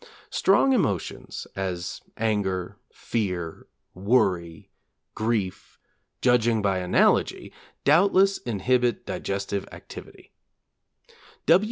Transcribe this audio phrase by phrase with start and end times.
[0.31, 4.71] Strong emotions, as anger, fear, worry,
[5.13, 5.77] grief,
[6.23, 10.31] judging by analogy, doubtless inhibit digestive activity.